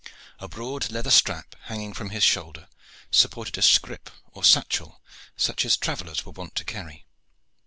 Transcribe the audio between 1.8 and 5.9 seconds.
from his shoulder supported a scrip or satchel such as